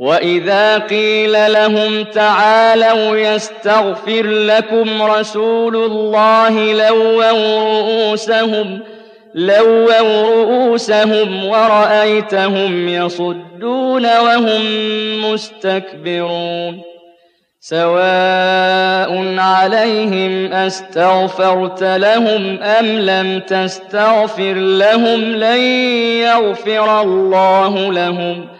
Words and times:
وإذا 0.00 0.78
قيل 0.78 1.52
لهم 1.52 2.04
تعالوا 2.04 3.16
يستغفر 3.16 4.26
لكم 4.26 5.02
رسول 5.02 5.76
الله 5.76 6.72
لووا 6.72 7.30
رؤوسهم 7.30 8.80
لووا 9.34 10.00
رؤوسهم 10.00 11.44
ورأيتهم 11.44 12.88
يصدون 12.88 14.18
وهم 14.18 14.62
مستكبرون. 15.32 16.82
سواء 17.60 19.38
عليهم 19.38 20.52
أستغفرت 20.52 21.82
لهم 21.82 22.62
أم 22.62 22.86
لم 22.86 23.40
تستغفر 23.40 24.54
لهم 24.54 25.20
لن 25.20 25.60
يغفر 26.22 27.02
الله 27.02 27.92
لهم 27.92 28.59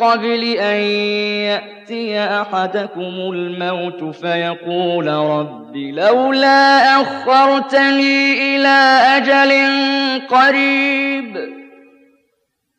قبل 0.00 0.44
أن 0.44 0.76
يأتي 1.50 2.20
أحدكم 2.20 3.14
الموت 3.32 4.16
فيقول 4.16 5.06
رب 5.06 5.76
لولا 5.76 7.00
أخرتني 7.00 8.56
إلى 8.56 9.00
أجل 9.16 9.52
قريب. 10.26 11.60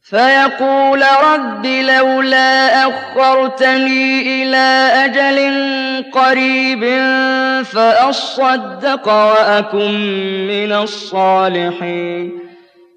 فيقول 0.10 1.04
رب 1.24 1.66
لولا 1.66 2.88
أخرتني 2.88 4.22
إلى 4.22 4.92
أجل 5.06 5.40
قريب 6.12 6.84
فأصدق 7.66 9.08
وأكن 9.08 9.92
من 10.48 10.72
الصالحين. 10.72 12.51